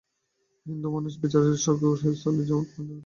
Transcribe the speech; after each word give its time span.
হিন্দুমনের 0.65 1.15
বিচারে 1.21 1.49
স্বর্গও 1.63 1.93
স্থূল 1.99 2.35
জগতের 2.41 2.79
অন্তর্গত। 2.79 2.99